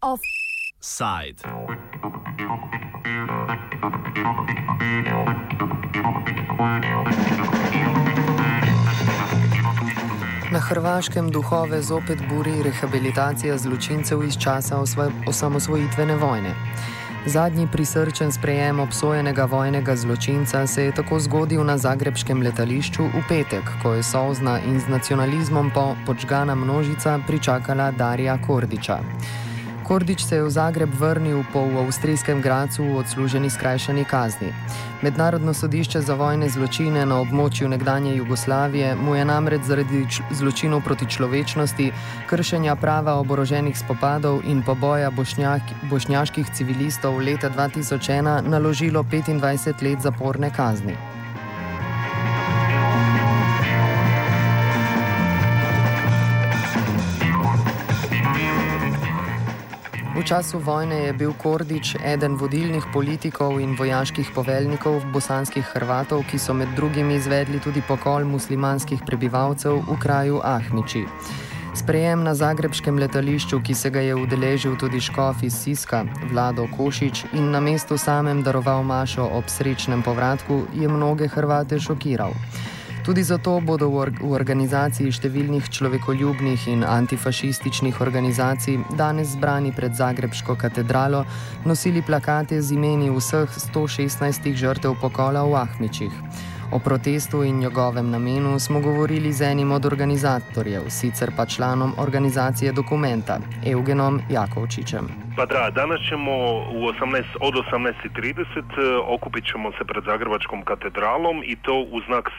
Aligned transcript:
Offside. 0.00 1.42
Na 10.52 10.58
Hrvaškem 10.58 11.30
duhove 11.30 11.82
zopet 11.82 12.18
buri 12.28 12.62
rehabilitacija 12.62 13.58
zločincev 13.58 14.22
iz 14.24 14.36
časa 14.38 14.76
osamosvojitvene 15.26 16.16
vojne. 16.16 16.54
Zadnji 17.26 17.68
prisrčen 17.72 18.32
sprejem 18.32 18.80
obsojenega 18.80 19.44
vojnega 19.44 19.96
zločinca 19.96 20.66
se 20.66 20.84
je 20.84 20.92
tako 20.92 21.20
zgodil 21.20 21.64
na 21.64 21.78
zagrebskem 21.78 22.42
letališču 22.42 23.02
v 23.02 23.22
petek, 23.28 23.62
ko 23.82 23.94
je 23.94 24.02
sozna 24.02 24.58
in 24.66 24.80
z 24.80 24.90
nacionalizmom 24.90 25.70
po 25.74 25.94
počgana 26.06 26.54
množica 26.54 27.20
pričakala 27.26 27.90
Darija 27.90 28.38
Kordiča. 28.46 28.98
Kordič 29.92 30.24
se 30.24 30.40
je 30.40 30.42
v 30.42 30.50
Zagreb 30.50 30.88
vrnil 30.96 31.44
po 31.52 31.68
v 31.68 31.84
avstrijskem 31.84 32.40
Gracu 32.40 32.80
v 32.80 33.04
odsluženi 33.04 33.52
skrajšani 33.52 34.08
kazni. 34.08 34.48
Mednarodno 35.04 35.52
sodišče 35.52 36.00
za 36.00 36.16
vojne 36.16 36.48
zločine 36.48 37.04
na 37.04 37.20
območju 37.20 37.68
nekdanje 37.68 38.16
Jugoslavije 38.16 38.96
mu 38.96 39.20
je 39.20 39.28
namreč 39.28 39.68
zaradi 39.68 40.08
zločinov 40.32 40.80
proti 40.80 41.04
človečnosti, 41.04 41.92
kršenja 42.24 42.72
prava 42.80 43.20
oboroženih 43.20 43.76
spopadov 43.76 44.40
in 44.48 44.64
poboja 44.64 45.12
bošnjak, 45.12 45.60
bošnjaških 45.92 46.48
civilistov 46.56 47.20
leta 47.20 47.52
2001 47.52 48.48
naložilo 48.48 49.04
25 49.04 49.76
let 49.84 50.00
zaporne 50.00 50.48
kazni. 50.48 50.96
V 60.22 60.30
času 60.30 60.62
vojne 60.62 61.10
je 61.10 61.12
bil 61.18 61.34
Kordič 61.34 61.98
eden 61.98 62.38
vodilnih 62.38 62.86
politikov 62.94 63.58
in 63.58 63.74
vojaških 63.74 64.30
poveljnikov 64.30 65.02
bosanskih 65.10 65.66
Hrvatov, 65.74 66.22
ki 66.30 66.38
so 66.38 66.54
med 66.54 66.70
drugim 66.78 67.10
izvedli 67.10 67.58
tudi 67.58 67.82
pokol 67.82 68.22
muslimanskih 68.30 69.02
prebivalcev 69.02 69.82
v 69.82 69.96
kraju 69.98 70.38
Ahmiči. 70.38 71.02
Sprejem 71.74 72.22
na 72.22 72.38
zagrebskem 72.38 73.02
letališču, 73.02 73.58
ki 73.66 73.74
se 73.74 73.90
ga 73.90 73.98
je 73.98 74.14
udeležil 74.14 74.78
tudi 74.78 75.02
škof 75.02 75.42
iz 75.42 75.58
Siska, 75.58 76.06
Vlado 76.30 76.70
Košič 76.70 77.34
in 77.34 77.50
na 77.50 77.58
mestu 77.58 77.98
samem 77.98 78.46
daroval 78.46 78.86
Mašo 78.86 79.26
ob 79.26 79.50
srečnem 79.50 80.06
povratku, 80.06 80.70
je 80.70 80.86
mnoge 80.86 81.26
Hrvate 81.26 81.82
šokiral. 81.82 82.30
Tudi 83.02 83.22
zato 83.22 83.58
bodo 83.60 83.90
v, 83.90 83.98
or 83.98 84.10
v 84.14 84.30
organizaciji 84.30 85.10
številnih 85.10 85.66
človekoljubnih 85.74 86.68
in 86.70 86.84
antifašističnih 86.86 87.98
organizacij 87.98 88.78
danes 88.94 89.34
zbrani 89.34 89.74
pred 89.74 89.98
Zagrebsko 89.98 90.54
katedralo 90.54 91.24
nosili 91.66 91.98
plakate 91.98 92.60
z 92.62 92.78
imeni 92.78 93.10
vseh 93.10 93.50
116 93.50 94.46
žrtev 94.54 94.94
pokola 95.02 95.42
v 95.42 95.58
Ahmičih. 95.64 96.14
O 96.70 96.78
protestu 96.78 97.42
in 97.42 97.58
njegovem 97.58 98.06
namenu 98.14 98.54
smo 98.62 98.78
govorili 98.80 99.32
z 99.32 99.50
enim 99.50 99.74
od 99.74 99.84
organizatorjev, 99.84 100.86
sicer 100.88 101.34
pa 101.36 101.46
članom 101.46 101.98
organizacije 101.98 102.72
dokumenta, 102.72 103.42
Eugenom 103.66 104.22
Jakovčičem. 104.30 105.10
Pa 105.36 105.46
da, 105.46 105.74
danes 105.74 106.00
ćemo 106.08 106.30
18, 106.70 107.34
od 107.40 107.54
18.30 107.66 109.02
okupit 109.10 109.44
ćemo 109.50 109.72
se 109.72 109.84
pred 109.84 110.04
Zagrebačkom 110.04 110.62
katedralom 110.64 111.42
i 111.44 111.56
to 111.56 111.82
u 111.90 112.00
znak 112.06 112.30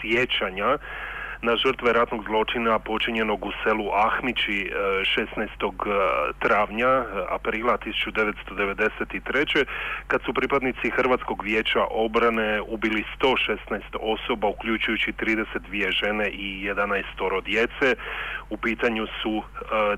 sjećanja 0.00 0.78
na 1.42 1.56
žrtve 1.56 1.92
ratnog 1.92 2.24
zločina 2.24 2.78
počinjenog 2.78 3.44
u 3.44 3.52
selu 3.64 3.90
Ahmići 3.94 4.70
16. 5.16 5.38
E, 5.38 5.46
e, 5.46 6.32
travnja 6.38 6.88
e, 6.88 7.04
aprila 7.30 7.78
1993. 7.78 9.64
kad 10.06 10.22
su 10.22 10.34
pripadnici 10.34 10.90
Hrvatskog 10.90 11.42
vijeća 11.42 11.84
obrane 11.90 12.60
ubili 12.60 13.04
116 13.20 13.80
osoba 14.00 14.48
uključujući 14.48 15.12
32 15.12 15.90
žene 15.90 16.28
i 16.28 16.68
11 16.68 17.42
djece. 17.44 17.94
U 18.50 18.56
pitanju 18.56 19.06
su 19.22 19.42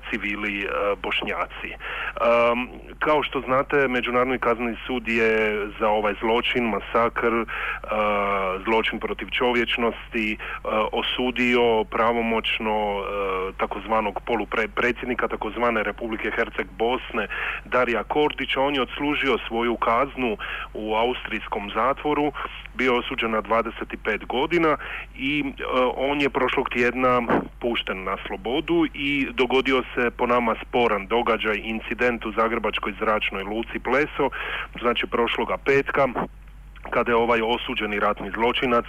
civili 0.09 0.67
bošnjaci. 1.03 1.71
Kao 2.99 3.23
što 3.23 3.41
znate, 3.41 3.87
Međunarodni 3.87 4.39
kazneni 4.39 4.77
sud 4.87 5.07
je 5.07 5.67
za 5.79 5.87
ovaj 5.87 6.13
zločin, 6.21 6.63
masakr, 6.63 7.33
zločin 8.65 8.99
protiv 8.99 9.27
čovječnosti 9.29 10.37
osudio 10.91 11.30
osudio 11.31 11.83
pravomoćno 11.83 12.71
e, 12.71 13.03
takozvanog 13.57 14.21
polupredsjednika 14.25 15.27
takozvane 15.27 15.83
Republike 15.83 16.31
Herceg 16.35 16.67
Bosne 16.77 17.27
Darija 17.65 18.03
Kordića. 18.03 18.61
On 18.61 18.75
je 18.75 18.81
odslužio 18.81 19.37
svoju 19.47 19.75
kaznu 19.75 20.37
u 20.73 20.95
austrijskom 20.95 21.71
zatvoru, 21.75 22.31
bio 22.73 22.97
osuđen 22.97 23.31
na 23.31 23.41
25 23.41 24.25
godina 24.25 24.77
i 25.15 25.39
e, 25.39 25.63
on 25.95 26.21
je 26.21 26.29
prošlog 26.29 26.69
tjedna 26.69 27.21
pušten 27.59 28.03
na 28.03 28.17
slobodu 28.27 28.85
i 28.93 29.27
dogodio 29.33 29.83
se 29.95 30.11
po 30.17 30.27
nama 30.27 30.55
sporan 30.67 31.07
događaj, 31.07 31.61
incident 31.63 32.25
u 32.25 32.31
Zagrebačkoj 32.31 32.93
zračnoj 32.99 33.43
luci 33.43 33.79
Pleso, 33.79 34.29
znači 34.81 35.07
prošloga 35.07 35.57
petka 35.57 36.07
kada 36.91 37.11
je 37.11 37.15
ovaj 37.15 37.41
osuđeni 37.41 37.99
ratni 37.99 38.31
zločinac, 38.35 38.85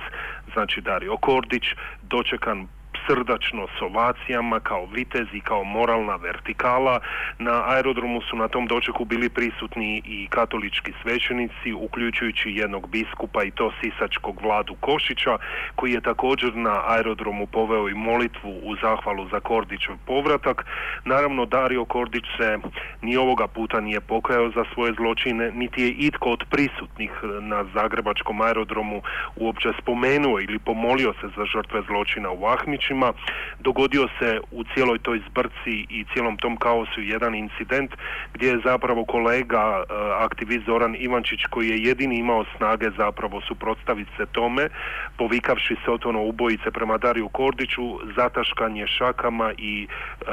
znači 0.52 0.80
Dario 0.80 1.16
Kordić, 1.16 1.64
dočekan 2.02 2.68
srdačno 3.06 3.66
s 3.78 3.82
ovacijama 3.82 4.60
kao 4.60 4.86
vitez 4.86 5.26
i 5.32 5.40
kao 5.40 5.64
moralna 5.64 6.16
vertikala. 6.16 7.00
Na 7.38 7.62
aerodromu 7.66 8.20
su 8.20 8.36
na 8.36 8.48
tom 8.48 8.66
dočeku 8.66 9.04
bili 9.04 9.28
prisutni 9.28 10.02
i 10.06 10.26
katolički 10.30 10.92
svećenici, 11.02 11.72
uključujući 11.72 12.50
jednog 12.50 12.88
biskupa 12.88 13.42
i 13.44 13.50
to 13.50 13.72
sisačkog 13.80 14.42
vladu 14.42 14.74
Košića, 14.80 15.38
koji 15.74 15.92
je 15.92 16.00
također 16.00 16.56
na 16.56 16.82
aerodromu 16.86 17.46
poveo 17.46 17.88
i 17.88 17.94
molitvu 17.94 18.50
u 18.62 18.76
zahvalu 18.76 19.28
za 19.28 19.40
Kordićev 19.40 19.94
povratak. 20.06 20.66
Naravno, 21.04 21.46
Dario 21.46 21.84
Kordić 21.84 22.24
se 22.36 22.58
ni 23.02 23.16
ovoga 23.16 23.46
puta 23.46 23.80
nije 23.80 24.00
pokajao 24.00 24.50
za 24.50 24.64
svoje 24.74 24.92
zločine, 24.92 25.50
niti 25.50 25.82
je 25.82 25.88
itko 25.88 26.28
od 26.30 26.44
prisutnih 26.50 27.10
na 27.40 27.64
zagrebačkom 27.74 28.40
aerodromu 28.40 29.02
uopće 29.36 29.68
spomenuo 29.82 30.40
ili 30.40 30.58
pomolio 30.58 31.12
se 31.20 31.26
za 31.36 31.44
žrtve 31.44 31.82
zločina 31.88 32.30
u 32.30 32.46
Ahmiću 32.92 33.42
Dogodio 33.60 34.08
se 34.18 34.40
u 34.50 34.64
cijeloj 34.64 34.98
toj 34.98 35.20
zbrci 35.30 35.86
i 35.88 36.04
cijelom 36.12 36.36
tom 36.36 36.56
kaosu 36.56 37.00
jedan 37.00 37.34
incident 37.34 37.90
gdje 38.34 38.48
je 38.48 38.60
zapravo 38.64 39.04
kolega 39.04 39.82
e, 39.82 39.84
aktivist 40.18 40.66
Zoran 40.66 40.96
Ivančić 40.98 41.40
koji 41.50 41.68
je 41.68 41.82
jedini 41.82 42.18
imao 42.18 42.44
snage 42.56 42.90
zapravo 42.96 43.40
suprotstaviti 43.40 44.10
se 44.16 44.26
tome 44.26 44.68
povikavši 45.16 45.76
se 45.84 45.90
od 45.90 46.06
ono 46.06 46.22
ubojice 46.22 46.70
prema 46.70 46.98
Dariju 46.98 47.28
Kordiću 47.28 47.82
zataškan 48.16 48.76
je 48.76 48.86
šakama 48.86 49.52
i 49.58 49.86
e, 49.86 50.24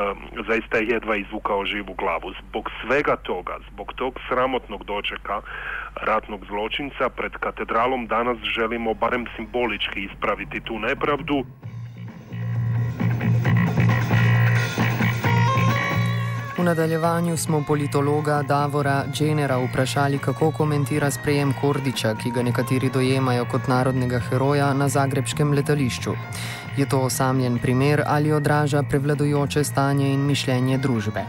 zaista 0.47 0.77
je 0.77 0.87
jedva 0.87 1.15
izvukao 1.15 1.65
živu 1.65 1.93
glavu. 1.93 2.33
Zbog 2.41 2.69
svega 2.81 3.15
toga, 3.15 3.57
zbog 3.71 3.93
tog 3.93 4.19
sramotnog 4.27 4.83
dočeka 4.83 5.41
ratnog 5.95 6.45
zločinca 6.45 7.09
pred 7.09 7.31
katedralom 7.31 8.07
danas 8.07 8.37
želimo 8.55 8.93
barem 8.93 9.25
simbolički 9.35 9.99
ispraviti 9.99 10.59
tu 10.59 10.79
nepravdu. 10.79 11.45
Nadaljevanju 16.69 17.37
smo 17.37 17.63
politologa 17.67 18.41
Davora 18.47 19.03
Dženera 19.13 19.57
vprašali, 19.57 20.17
kako 20.17 20.51
komentira 20.51 21.11
sprejem 21.11 21.53
Kordiča, 21.61 22.13
ki 22.21 22.31
ga 22.35 22.41
nekateri 22.45 22.89
dojemajo 22.93 23.45
kot 23.51 23.67
narodnega 23.67 24.19
heroja 24.29 24.67
na 24.73 24.87
zagrebskem 24.89 25.53
letališču. 25.57 26.13
Je 26.77 26.85
to 26.89 26.99
osamljen 27.09 27.57
primer 27.63 28.03
ali 28.05 28.31
odraža 28.31 28.83
prevladujoče 28.89 29.63
stanje 29.63 30.13
in 30.13 30.27
mišljenje 30.27 30.77
družbe? 30.77 31.23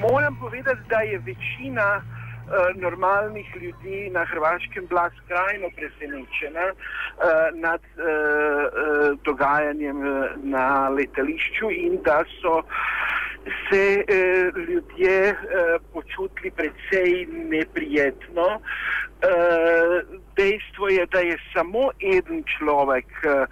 Moram 0.00 0.36
povedati, 0.40 0.80
da 0.88 1.00
je 1.00 1.18
večina 1.18 1.88
uh, 1.96 2.82
normalnih 2.82 3.56
ljudi 3.62 4.10
na 4.12 4.24
Hrvaškem 4.24 4.86
bila 4.88 5.10
skrajno 5.16 5.68
presenečena 5.76 6.66
uh, 6.72 6.76
nad 7.54 7.80
uh, 7.80 8.04
uh, 8.04 9.18
dogajanjem 9.24 9.98
na 10.42 10.88
letališču 10.88 11.70
in 11.70 11.98
da 12.04 12.24
so 12.40 12.62
se 13.70 14.04
eh, 14.08 14.50
ljudje 14.68 15.28
eh, 15.28 15.36
počutili 15.92 16.50
precej 16.50 17.26
neprijetno. 17.30 18.46
Eh, 19.22 20.02
dejstvo 20.36 20.88
je, 20.88 21.06
da 21.06 21.18
je 21.18 21.38
samo 21.52 21.90
en 22.00 22.44
človek 22.58 23.06
eh, 23.24 23.46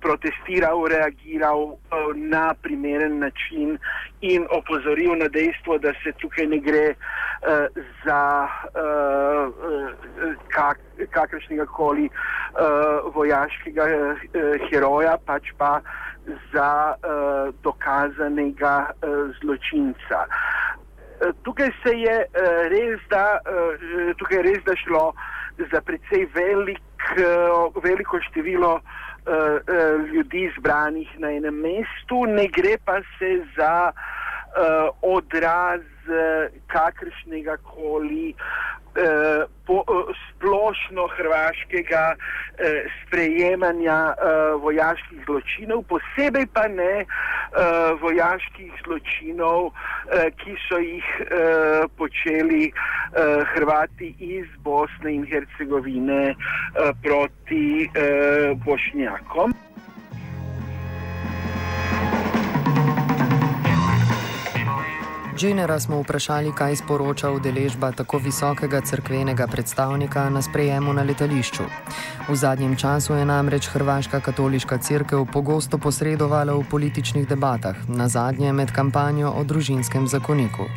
protestiral, 0.00 0.84
reagiral 0.88 1.76
na 2.14 2.54
primeren 2.62 3.18
način 3.18 3.78
in 4.20 4.46
opozoril 4.50 5.16
na 5.18 5.28
dejstvo, 5.28 5.78
da 5.78 5.92
se 6.02 6.12
tukaj 6.22 6.46
ne 6.46 6.58
gre 6.58 6.94
za 8.04 8.48
kak, 10.48 10.78
kakršnega 11.10 11.66
koli 11.66 12.08
vojaškega 13.14 13.86
heroja, 14.70 15.16
pač 15.26 15.50
pa 15.58 15.80
za 16.52 16.94
dokazanega 17.62 18.90
zločinca. 19.40 20.26
Tukaj 21.42 21.72
se 21.82 21.96
je 21.98 22.16
res, 22.70 23.00
da, 23.10 23.40
tukaj 24.18 24.38
je 24.38 24.42
res 24.42 24.62
da 24.64 24.76
šlo 24.76 25.12
za 25.72 25.80
precej 25.80 26.28
velik, 26.34 26.78
veliko 27.82 28.20
število 28.30 28.80
ljudi 30.12 30.52
zbranih 30.58 31.08
na 31.18 31.30
enem 31.30 31.54
mestu, 31.54 32.24
ne 32.26 32.46
gre 32.48 32.76
pa 32.84 33.00
se 33.18 33.44
za 33.56 33.92
odraz 35.02 35.82
kakršnega 36.66 37.56
koli 37.62 38.34
Eh, 38.96 39.44
po, 39.66 39.84
eh, 39.86 40.14
splošno 40.28 41.06
hrvaškega 41.16 42.14
eh, 42.58 42.82
sprejemanja 43.06 44.14
eh, 44.18 44.52
vojaških 44.62 45.22
zločinov, 45.26 45.84
posebej 45.86 46.46
pa 46.50 46.66
ne 46.66 47.06
eh, 47.06 47.06
vojaških 48.02 48.72
zločinov, 48.82 49.70
eh, 50.10 50.34
ki 50.34 50.56
so 50.66 50.82
jih 50.82 51.06
eh, 51.20 51.86
počeli 51.96 52.66
eh, 52.66 53.46
Hrvati 53.54 54.14
iz 54.18 54.50
Bosne 54.58 55.14
in 55.14 55.22
Hercegovine 55.22 56.34
eh, 56.34 56.92
proti 57.02 57.86
eh, 57.94 58.58
Bošnjakom. 58.66 59.54
Dženera 65.40 65.78
smo 65.80 66.02
vprašali, 66.02 66.52
kaj 66.52 66.76
sporoča 66.76 67.30
udeležba 67.30 67.92
tako 67.92 68.18
visokega 68.18 68.80
crkvenega 68.80 69.46
predstavnika 69.46 70.30
na 70.30 70.42
sprejemu 70.42 70.92
na 70.92 71.02
letališču. 71.02 71.62
V 72.28 72.34
zadnjem 72.36 72.76
času 72.76 73.14
je 73.14 73.24
namreč 73.24 73.68
Hrvaška 73.72 74.20
katoliška 74.20 74.78
crkva 74.78 75.24
pogosto 75.32 75.78
posredovala 75.78 76.52
v 76.52 76.66
političnih 76.70 77.28
debatah, 77.28 77.76
na 77.88 78.08
zadnje 78.08 78.52
med 78.52 78.72
kampanjo 78.72 79.32
o 79.32 79.44
družinskem 79.44 80.06
zakoniku. 80.06 80.68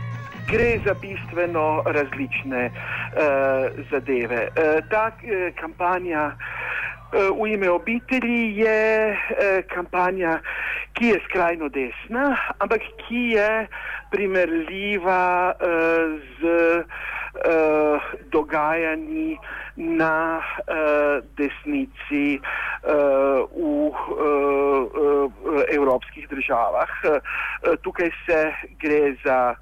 Gre 0.47 0.79
za 0.85 0.93
bistveno 0.93 1.83
različne 1.85 2.63
uh, 2.71 3.83
zadeve. 3.91 4.47
Uh, 4.47 4.79
ta 4.89 5.11
uh, 5.11 5.51
kampanja 5.59 6.31
uh, 6.31 7.35
v 7.35 7.51
ime 7.51 7.69
obitelji 7.69 8.63
je 8.63 9.11
uh, 9.11 9.75
kampanja, 9.75 10.39
ki 10.93 11.13
je 11.13 11.19
skrajno 11.25 11.69
desna, 11.73 12.37
ampak 12.59 12.81
ki 13.03 13.33
je 13.33 13.67
primerljiva 14.11 15.53
uh, 15.57 16.19
z 16.39 16.43
uh, 16.77 18.01
dogajanji 18.31 19.37
na 19.75 20.37
uh, 20.37 21.25
desnici 21.37 22.37
uh, 22.37 23.41
v 23.49 23.89
uh, 23.89 23.97
uh, 24.13 25.63
evropskih 25.73 26.29
državah. 26.29 26.89
Uh, 27.03 27.17
tukaj 27.81 28.11
se 28.25 28.53
gre 28.79 29.15
za 29.25 29.55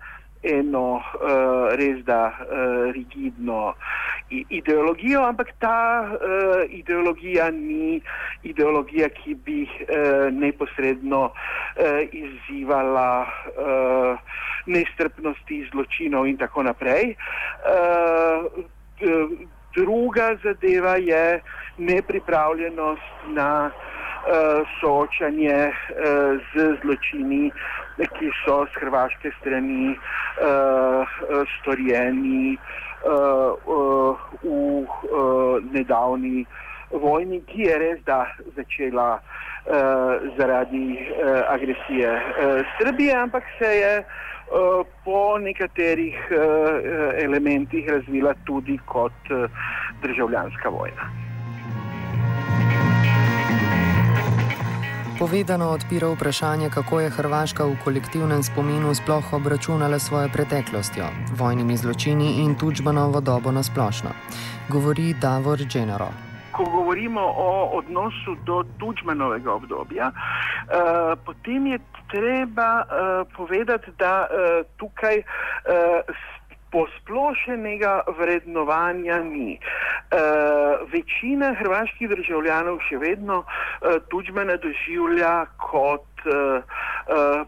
eno 0.44 0.96
uh, 0.96 1.76
res 1.78 2.04
da 2.06 2.34
uh, 2.34 2.92
rigidno 2.92 3.74
ideologijo, 4.50 5.24
ampak 5.28 5.48
ta 5.60 6.08
uh, 6.08 6.64
ideologija 6.70 7.52
ni 7.52 8.02
ideologija, 8.44 9.10
ki 9.10 9.36
bi 9.46 9.64
uh, 9.64 10.34
neposredno 10.34 11.24
uh, 11.26 11.34
izzivala 12.12 13.28
uh, 13.28 14.20
nestrpnosti, 14.66 15.68
zločinov 15.72 16.28
in 16.28 16.38
tako 16.38 16.64
naprej. 16.64 17.16
Uh, 17.66 18.48
druga 19.76 20.36
zadeva 20.44 20.96
je 20.96 21.42
nepripravljenost 21.78 23.28
na 23.36 23.72
uh, 23.72 24.01
soočanje 24.80 25.72
uh, 25.72 25.74
z 26.54 26.78
zločini, 26.82 27.52
ki 27.98 28.32
so 28.46 28.66
z 28.66 28.82
hrvaške 28.82 29.32
strani 29.40 29.96
uh, 29.96 31.06
storjeni 31.60 32.58
v 33.02 34.86
nedavni 35.74 36.46
vojni, 36.92 37.42
ki 37.50 37.66
je 37.66 37.78
res 37.82 38.04
da 38.06 38.28
začela 38.56 39.18
zaradi 40.38 41.02
agresije 41.50 42.12
Srbije, 42.78 43.16
ampak 43.16 43.44
se 43.58 43.72
je 43.78 44.04
po 45.06 45.38
nekaterih 45.42 46.30
elementih 47.26 47.90
razvila 47.90 48.34
tudi 48.46 48.78
kot 48.86 49.34
državljanska 50.02 50.70
vojna. 50.70 51.21
Povedano 55.22 55.70
odpira 55.70 56.08
vprašanje, 56.10 56.70
kako 56.70 57.00
je 57.00 57.10
Hrvaška 57.10 57.66
v 57.66 57.76
kolektivnem 57.84 58.42
spominu 58.44 58.90
sploh 58.90 59.34
obračunala 59.34 60.00
svojo 60.00 60.30
preteklostjo, 60.34 61.06
vojnimi 61.38 61.78
zločini 61.78 62.42
in 62.42 62.56
tučbanovo 62.58 63.22
dobo 63.22 63.52
na 63.52 63.64
splošno. 63.64 64.10
Govori 64.70 65.14
Davor 65.14 65.62
Genero. 65.74 66.10
Ko 66.52 66.64
govorimo 66.66 67.22
o 67.22 67.70
odnosu 67.78 68.34
do 68.46 68.64
tučmanovega 68.80 69.54
obdobja, 69.54 70.10
uh, 70.10 71.14
potem 71.26 71.68
je 71.68 71.80
treba 72.10 72.82
uh, 72.82 73.28
povedati, 73.38 73.92
da 74.00 74.26
uh, 74.26 74.66
tukaj 74.78 75.18
uh, 75.18 76.18
posplošenega 76.72 78.02
vrednovanja 78.18 79.20
ni. 79.24 79.60
Uh, 80.12 80.92
večina 80.92 81.54
hrvaških 81.60 82.10
državljanov 82.10 82.80
še 82.88 82.98
vedno 83.00 83.44
uh, 83.44 84.00
Tudžmana 84.12 84.58
doživlja 84.60 85.46
kot 85.60 86.26
uh, 86.26 86.64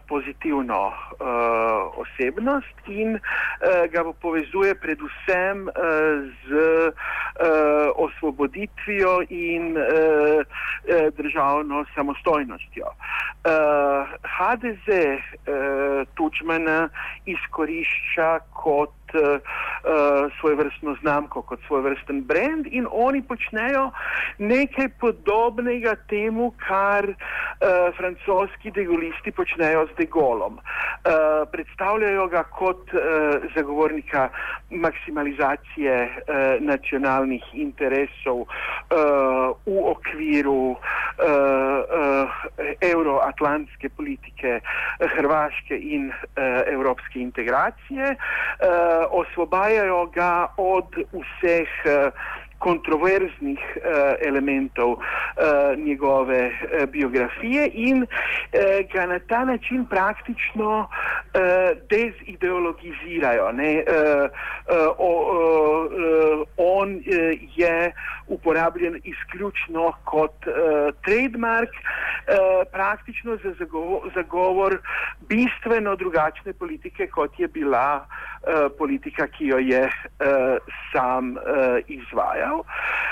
pozitivno 0.08 0.80
uh, 0.88 2.00
osebnost 2.04 2.88
in 2.88 3.18
uh, 3.18 3.20
ga 3.92 4.04
povezuje 4.20 4.74
predvsem 4.74 5.68
uh, 5.68 5.74
z 6.48 6.64
uh, 6.88 7.92
osvoboditvijo 8.06 9.20
in 9.28 9.76
uh, 9.76 9.84
uh, 9.84 11.12
državno 11.16 11.84
samostojnostjo. 11.94 12.86
Uh, 12.86 14.08
HDZ 14.38 14.88
uh, 14.88 16.08
Tudžmana 16.16 16.88
izkorišča 17.26 18.38
kot 18.52 19.03
uh, 19.14 20.32
svoj 20.40 20.54
vrstno 20.54 20.96
znamko, 21.00 21.42
kot 21.42 21.60
svoj 21.66 21.82
vrsten 21.82 22.22
brand 22.22 22.66
in 22.70 22.86
oni 22.90 23.22
počnejo 23.22 23.90
nekaj 24.38 24.88
podobnega 25.00 25.96
temu, 26.08 26.52
kar 26.68 27.08
uh, 27.08 27.16
francoski 27.96 28.70
degolisti 28.70 29.32
počnejo 29.32 29.86
z 29.86 29.96
degolom. 29.98 30.58
Uh, 31.04 31.48
predstavljajo 31.52 32.26
ga 32.26 32.42
kot 32.42 32.94
uh, 32.94 33.00
zagovornika 33.56 34.28
maksimalizacije 34.70 35.96
uh, 36.02 36.64
nacionalnih 36.64 37.44
interesov 37.52 38.38
uh, 38.40 38.48
v 39.66 39.82
okviru 39.90 40.70
uh, 40.70 40.78
uh, 41.20 42.30
euroatlantske 42.80 43.88
politike 43.88 44.60
Hrvaške 45.16 45.76
in 45.76 46.08
uh, 46.08 46.16
evropske 46.72 47.20
integracije. 47.20 48.16
Uh, 48.16 49.04
osvobajajo 49.10 50.06
ga 50.06 50.46
od 50.56 50.88
vseh 51.12 51.68
uh, 51.84 52.12
kontroverznih 52.58 53.58
uh, 53.76 53.82
elementov 54.20 54.90
uh, 54.90 54.98
njegove 55.78 56.46
uh, 56.46 56.88
biografije 56.88 57.70
in 57.74 58.02
uh, 58.02 58.08
ga 58.92 59.06
na 59.06 59.18
ta 59.18 59.44
način 59.44 59.86
praktično 59.86 60.78
uh, 60.78 61.40
dezideologizirajo. 61.90 63.44
Uh, 63.44 63.50
uh, 63.50 63.58
uh, 64.98 66.46
on 66.56 66.94
uh, 66.94 67.02
je 67.56 67.92
uporabljen 68.26 69.00
izključno 69.04 69.92
kot 70.04 70.46
uh, 70.46 70.54
trademark, 71.04 71.70
uh, 71.70 72.72
praktično 72.72 73.36
za 73.36 73.54
zagovor, 73.58 74.00
zagovor 74.14 74.78
bistveno 75.28 75.96
drugačne 75.96 76.52
politike, 76.52 77.06
kot 77.06 77.40
je 77.40 77.48
bila 77.48 78.06
uh, 78.06 78.76
politika, 78.78 79.26
ki 79.26 79.46
jo 79.46 79.58
je 79.58 79.84
uh, 79.84 79.90
sam 80.92 81.30
uh, 81.30 81.40
izvajal 81.86 82.43
držav. 82.44 82.60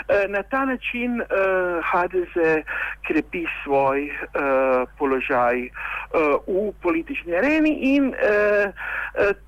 Eh, 0.09 0.29
na 0.29 0.43
ta 0.43 0.65
način 0.65 1.21
uh, 1.21 1.27
eh, 1.31 1.83
HDZ 1.93 2.65
krepi 3.07 3.45
svoj 3.65 4.11
uh, 4.11 4.89
položaj 4.99 5.69
v 6.47 6.73
politični 6.83 7.37
areni 7.37 7.71
in 7.97 8.13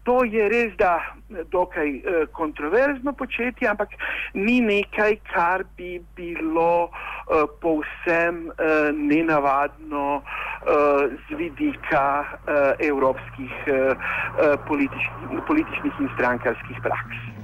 to 0.05 0.25
je 0.25 0.49
res, 0.49 0.73
da 0.79 1.01
dokaj 1.53 2.01
kontroverzno 2.33 3.13
početje, 3.13 3.69
ampak 3.69 3.89
ni 4.35 4.61
nekaj, 4.61 5.17
kar 5.33 5.65
bi 5.77 6.01
bilo 6.17 6.89
povsem 7.61 8.49
nenavadno 8.97 10.23
z 11.29 11.37
vidika 11.37 12.25
evropskih 12.81 13.53
političnih 14.67 15.93
in 16.01 16.09
strankarskih 16.17 16.81
praks. 16.83 17.44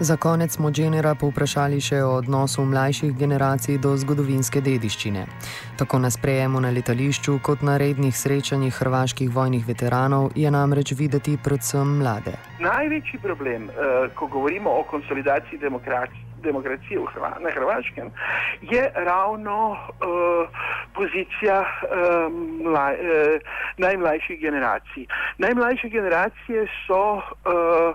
Za 0.00 0.16
konec 0.16 0.52
smo 0.56 0.70
Dženera 0.70 1.10
povprašali 1.14 1.80
še 1.80 1.98
o 2.02 2.14
odnosu 2.16 2.62
mlajših 2.64 3.10
generacij 3.18 3.76
do 3.84 3.90
zgodovinske 4.00 4.62
dediščine. 4.64 5.26
Tako 5.76 6.00
na 6.00 6.10
sprejemu 6.10 6.60
na 6.64 6.70
letališču, 6.72 7.36
kot 7.44 7.60
na 7.60 7.76
rednih 7.76 8.16
srečanjih 8.16 8.72
hrvaških 8.80 9.28
vojnih 9.34 9.68
veteranov, 9.68 10.30
je 10.34 10.50
namreč 10.50 10.94
videti 10.96 11.36
predvsem 11.44 11.98
mlade. 12.00 12.32
Največji 12.64 13.20
problem, 13.20 13.68
uh, 13.68 14.08
ko 14.16 14.32
govorimo 14.32 14.72
o 14.72 14.88
konsolidaciji 14.88 15.60
demokracije 15.60 16.29
demokracije 16.42 17.00
Hrva, 17.14 17.36
na 17.40 17.50
Hrvaškem, 17.50 18.10
je 18.60 18.92
ravno 18.94 19.70
uh, 19.70 20.48
pozicija 20.94 21.60
uh, 21.60 22.32
mlaj, 22.64 22.94
uh, 22.94 23.40
najmlajših 23.78 24.40
generacij. 24.40 25.06
Najmlajše 25.38 25.88
generacije 25.88 26.66
so 26.86 27.14
uh, 27.14 27.22
uh, 27.24 27.92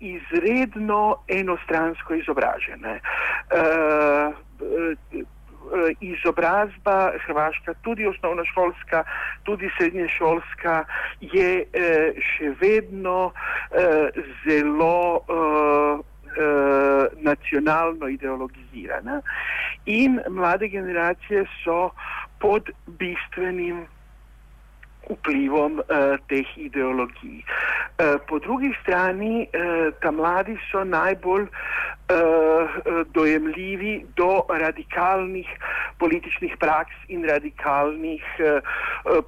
izredno 0.00 1.16
enostransko 1.28 2.14
izobražene. 2.14 3.00
Uh, 3.00 4.34
uh, 4.60 5.24
Izobrazba 6.00 7.12
Hrvaška, 7.26 7.74
tudi 7.82 8.06
osnovnošolska, 8.06 9.04
tudi 9.42 9.70
srednješolska, 9.78 10.84
je 11.20 11.64
še 12.20 12.52
vedno 12.60 13.32
zelo 14.44 15.24
nacionalno 17.20 18.08
ideologizirana 18.08 19.20
in 19.84 20.20
mlade 20.28 20.68
generacije 20.68 21.44
so 21.64 21.90
pod 22.40 22.70
bistvenim 22.86 23.86
vplivom 25.10 25.78
uh, 25.78 26.16
teh 26.28 26.48
ideologij. 26.56 27.42
Uh, 27.44 28.16
po 28.26 28.38
drugi 28.38 28.72
strani, 28.82 29.46
uh, 29.46 29.92
ta 30.00 30.10
mladi 30.10 30.56
so 30.70 30.84
najbolj 30.84 31.44
uh, 31.44 31.48
dojemljivi 33.12 34.06
do 34.16 34.44
radikalnih 34.48 35.48
političnih 35.98 36.56
praks 36.60 36.94
in 37.08 37.24
radikalnih 37.24 38.24
uh, 38.38 38.60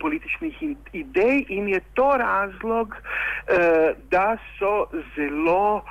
političnih 0.00 0.62
idej 0.92 1.44
in 1.48 1.68
je 1.68 1.80
to 1.94 2.16
razlog, 2.18 2.96
uh, 2.96 3.96
da 4.10 4.36
so 4.58 4.86
zelo 5.16 5.76
uh, 5.76 5.82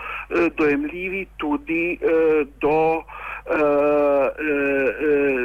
dojemljivi 0.58 1.26
tudi 1.38 1.98
uh, 2.02 2.48
do 2.62 2.96
uh, 2.96 3.04
uh, 3.50 4.30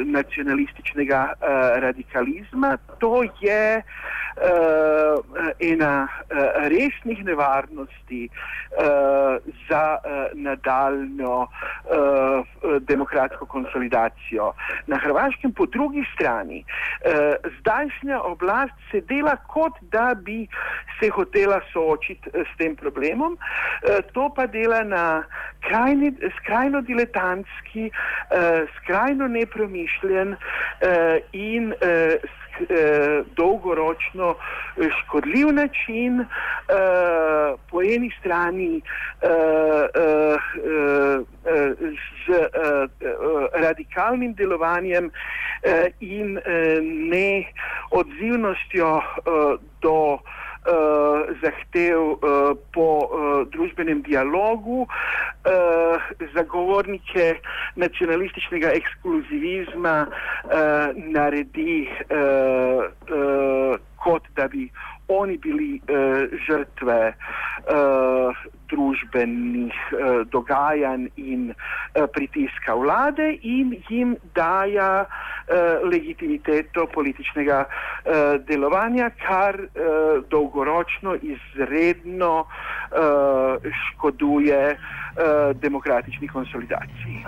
nacionalističnega 0.05 1.33
uh, 1.33 1.47
radikalizma. 1.81 2.77
To 2.99 3.23
je 3.41 3.81
uh, 3.81 3.83
ena 5.59 6.07
uh, 6.07 6.37
resnih 6.67 7.25
nevarnosti 7.25 8.29
uh, 8.29 9.53
za 9.69 9.97
uh, 9.97 10.39
nadaljno 10.39 11.41
uh, 11.41 12.45
demokratsko 12.79 13.45
konsolidacijo. 13.45 14.53
Na 14.87 14.97
Hrvaškem, 14.97 15.53
po 15.53 15.65
drugi 15.65 16.03
strani, 16.15 16.63
uh, 16.63 17.51
zdajšnja 17.59 18.21
oblast 18.21 18.73
se 18.91 19.01
dela, 19.01 19.35
kot 19.47 19.73
da 19.81 20.13
bi 20.15 20.47
se 20.99 21.09
hotela 21.09 21.61
soočiti 21.73 22.29
s 22.33 22.57
tem 22.57 22.75
problemom, 22.75 23.33
uh, 23.33 24.01
to 24.13 24.29
pa 24.35 24.47
dela 24.47 24.83
na 24.83 25.23
krajni, 25.67 26.13
skrajno 26.39 26.81
diletantski, 26.81 27.89
uh, 27.91 28.69
skrajno 28.77 29.27
nepromišljen 29.27 30.35
uh, 30.35 30.39
in 31.33 31.73
uh, 31.73 32.40
eh, 32.69 33.23
dolgoročno 33.35 34.35
eh, 34.35 34.89
škodljiv 34.99 35.47
način, 35.53 36.19
eh, 36.19 36.25
po 37.71 37.81
eni 37.81 38.11
strani 38.19 38.81
eh, 39.21 39.29
eh, 39.95 40.37
eh, 41.45 41.69
z 42.25 42.29
eh, 42.29 42.47
radikalnim 43.53 44.33
delovanjem 44.33 45.11
eh, 45.63 45.85
in 45.99 46.37
eh, 46.37 46.41
neodzivnostjo 47.11 48.97
eh, 48.97 49.01
do 49.81 50.17
uh, 50.65 51.35
zahtev 51.41 51.99
uh, 51.99 52.57
po 52.73 52.87
uh, 53.05 53.47
družbenem 53.53 54.01
dialogu, 54.01 54.85
uh, 54.85 56.11
zagovornike 56.35 57.35
nacionalističnega 57.75 58.73
ekskluzivizma 58.79 59.95
uh, 60.07 60.51
naredi 60.95 61.87
uh, 61.89 62.85
uh, 63.09 63.79
kot 64.03 64.23
da 64.35 64.47
bi 64.47 64.69
oni 65.19 65.37
bili 65.37 65.81
uh, 65.81 66.25
žrtve 66.47 67.13
uh, 67.13 68.35
družbenih 68.71 69.73
uh, 69.91 70.21
dogajanj 70.31 71.07
in 71.15 71.51
uh, 71.51 72.05
pritiska 72.13 72.75
vlade 72.75 73.33
in 73.41 73.75
jim 73.89 74.15
daja 74.35 75.05
uh, 75.05 75.89
legitimiteto 75.91 76.87
političnega 76.93 77.65
uh, 77.65 78.13
delovanja, 78.47 79.11
kar 79.27 79.59
uh, 79.59 80.23
dolgoročno 80.29 81.15
izredno 81.21 82.45
uh, 82.45 83.71
škoduje 83.81 84.63
uh, 84.75 85.57
demokratični 85.61 86.27
konsolidaciji. 86.27 87.25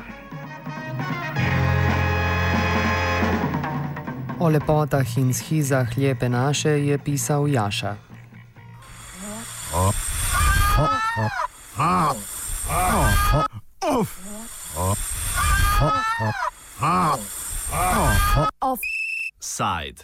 O 4.44 4.52
lepotah 4.52 5.08
in 5.18 5.32
schizah 5.32 5.88
lepe 5.98 6.30
naše 6.30 6.70
je 6.70 6.98
pisal 6.98 7.48
Jaša. 7.48 7.96
Offside. 18.62 20.04